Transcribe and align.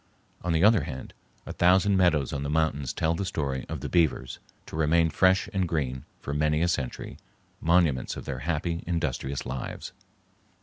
On 0.43 0.51
the 0.51 0.63
other 0.63 0.85
hand, 0.85 1.13
a 1.45 1.53
thousand 1.53 1.95
meadows 1.95 2.33
on 2.33 2.41
the 2.41 2.49
mountains 2.49 2.91
tell 2.91 3.13
the 3.13 3.23
story 3.23 3.67
of 3.69 3.81
the 3.81 3.87
beavers, 3.87 4.39
to 4.65 4.75
remain 4.75 5.11
fresh 5.11 5.47
and 5.53 5.67
green 5.67 6.05
for 6.19 6.33
many 6.33 6.63
a 6.63 6.67
century, 6.67 7.19
monuments 7.59 8.17
of 8.17 8.25
their 8.25 8.39
happy, 8.39 8.83
industrious 8.87 9.45
lives. 9.45 9.91